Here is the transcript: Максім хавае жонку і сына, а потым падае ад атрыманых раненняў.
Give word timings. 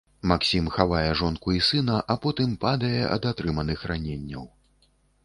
Максім 0.29 0.69
хавае 0.77 1.11
жонку 1.19 1.53
і 1.57 1.61
сына, 1.67 1.99
а 2.13 2.15
потым 2.23 2.55
падае 2.63 3.03
ад 3.19 3.29
атрыманых 3.33 3.85
раненняў. 3.93 4.49